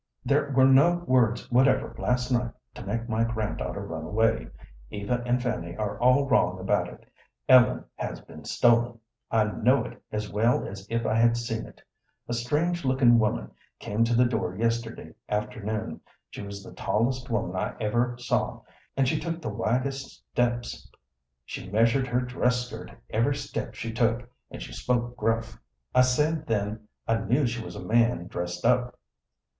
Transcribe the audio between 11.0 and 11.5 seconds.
I had